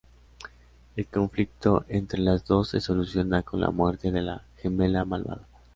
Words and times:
El 0.95 1.05
conflicto 1.05 1.85
entre 1.87 2.21
las 2.21 2.45
dos 2.47 2.69
se 2.69 2.81
soluciona 2.81 3.43
con 3.43 3.61
la 3.61 3.69
muerte 3.69 4.11
de 4.11 4.23
la 4.23 4.43
gemela 4.57 5.05
malvada. 5.05 5.45